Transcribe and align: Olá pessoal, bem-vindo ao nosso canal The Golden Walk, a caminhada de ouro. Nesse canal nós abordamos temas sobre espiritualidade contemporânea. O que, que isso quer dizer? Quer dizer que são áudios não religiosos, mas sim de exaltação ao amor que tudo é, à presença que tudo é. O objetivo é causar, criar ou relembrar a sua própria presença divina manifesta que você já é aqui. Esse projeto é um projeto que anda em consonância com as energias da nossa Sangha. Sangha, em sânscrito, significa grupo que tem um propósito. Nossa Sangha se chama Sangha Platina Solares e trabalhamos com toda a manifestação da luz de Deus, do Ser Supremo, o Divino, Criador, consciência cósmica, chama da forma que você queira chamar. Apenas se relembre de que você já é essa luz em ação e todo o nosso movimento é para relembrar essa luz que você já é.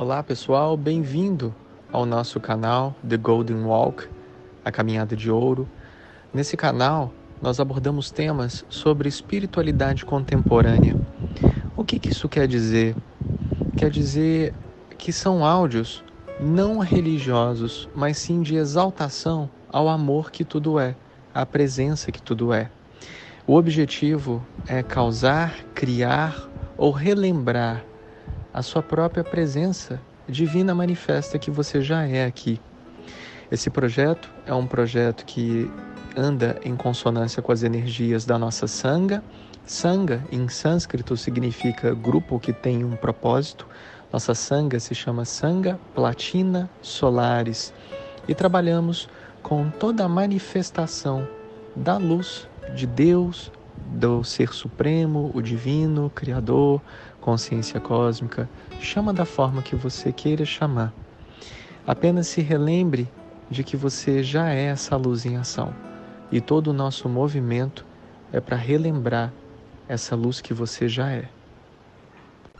Olá 0.00 0.22
pessoal, 0.22 0.76
bem-vindo 0.76 1.52
ao 1.92 2.06
nosso 2.06 2.38
canal 2.38 2.94
The 3.06 3.16
Golden 3.16 3.64
Walk, 3.64 4.06
a 4.64 4.70
caminhada 4.70 5.16
de 5.16 5.28
ouro. 5.28 5.68
Nesse 6.32 6.56
canal 6.56 7.12
nós 7.42 7.58
abordamos 7.58 8.08
temas 8.08 8.64
sobre 8.68 9.08
espiritualidade 9.08 10.04
contemporânea. 10.04 10.96
O 11.76 11.82
que, 11.82 11.98
que 11.98 12.10
isso 12.10 12.28
quer 12.28 12.46
dizer? 12.46 12.94
Quer 13.76 13.90
dizer 13.90 14.54
que 14.96 15.12
são 15.12 15.44
áudios 15.44 16.04
não 16.38 16.78
religiosos, 16.78 17.88
mas 17.92 18.18
sim 18.18 18.40
de 18.40 18.54
exaltação 18.54 19.50
ao 19.68 19.88
amor 19.88 20.30
que 20.30 20.44
tudo 20.44 20.78
é, 20.78 20.94
à 21.34 21.44
presença 21.44 22.12
que 22.12 22.22
tudo 22.22 22.52
é. 22.52 22.70
O 23.48 23.56
objetivo 23.56 24.46
é 24.68 24.80
causar, 24.80 25.64
criar 25.74 26.48
ou 26.76 26.92
relembrar 26.92 27.87
a 28.58 28.62
sua 28.62 28.82
própria 28.82 29.22
presença 29.22 30.00
divina 30.28 30.74
manifesta 30.74 31.38
que 31.38 31.48
você 31.48 31.80
já 31.80 32.04
é 32.04 32.24
aqui. 32.24 32.60
Esse 33.52 33.70
projeto 33.70 34.28
é 34.44 34.52
um 34.52 34.66
projeto 34.66 35.24
que 35.24 35.70
anda 36.16 36.58
em 36.64 36.74
consonância 36.74 37.40
com 37.40 37.52
as 37.52 37.62
energias 37.62 38.24
da 38.24 38.36
nossa 38.36 38.66
Sangha. 38.66 39.22
Sangha, 39.64 40.24
em 40.32 40.48
sânscrito, 40.48 41.16
significa 41.16 41.94
grupo 41.94 42.40
que 42.40 42.52
tem 42.52 42.84
um 42.84 42.96
propósito. 42.96 43.64
Nossa 44.12 44.34
Sangha 44.34 44.80
se 44.80 44.92
chama 44.92 45.24
Sangha 45.24 45.78
Platina 45.94 46.68
Solares 46.82 47.72
e 48.26 48.34
trabalhamos 48.34 49.08
com 49.40 49.70
toda 49.70 50.04
a 50.04 50.08
manifestação 50.08 51.28
da 51.76 51.96
luz 51.96 52.48
de 52.74 52.88
Deus, 52.88 53.52
do 53.90 54.22
Ser 54.22 54.52
Supremo, 54.52 55.30
o 55.34 55.42
Divino, 55.42 56.10
Criador, 56.14 56.80
consciência 57.20 57.80
cósmica, 57.80 58.48
chama 58.80 59.12
da 59.12 59.24
forma 59.24 59.62
que 59.62 59.74
você 59.74 60.12
queira 60.12 60.44
chamar. 60.44 60.92
Apenas 61.86 62.28
se 62.28 62.40
relembre 62.40 63.08
de 63.50 63.64
que 63.64 63.76
você 63.76 64.22
já 64.22 64.50
é 64.52 64.64
essa 64.64 64.96
luz 64.96 65.24
em 65.24 65.36
ação 65.36 65.72
e 66.30 66.40
todo 66.40 66.68
o 66.68 66.72
nosso 66.72 67.08
movimento 67.08 67.84
é 68.32 68.40
para 68.40 68.56
relembrar 68.56 69.32
essa 69.88 70.14
luz 70.14 70.40
que 70.40 70.52
você 70.52 70.88
já 70.88 71.10
é. 71.10 71.28